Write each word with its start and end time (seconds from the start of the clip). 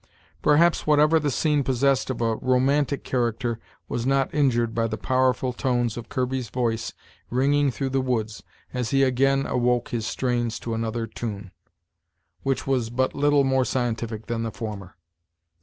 Perhaps 0.41 0.87
whatever 0.87 1.19
the 1.19 1.29
scene 1.29 1.63
possessed 1.63 2.09
of 2.09 2.21
a 2.21 2.37
romantic 2.37 3.03
character 3.03 3.59
was 3.87 4.03
not 4.03 4.33
injured 4.33 4.73
by 4.73 4.87
the 4.87 4.97
powerful 4.97 5.53
tones 5.53 5.95
of 5.95 6.09
Kirby's 6.09 6.49
voice 6.49 6.91
ringing 7.29 7.69
through 7.69 7.91
the 7.91 8.01
woods 8.01 8.41
as 8.73 8.89
he 8.89 9.03
again 9.03 9.45
awoke 9.45 9.89
his 9.89 10.07
strains 10.07 10.57
to 10.61 10.73
another 10.73 11.05
tune, 11.05 11.51
which 12.41 12.65
was 12.65 12.89
but 12.89 13.13
little 13.13 13.43
more 13.43 13.63
scientific 13.63 14.25
than 14.25 14.41
the 14.41 14.49
former. 14.49 14.95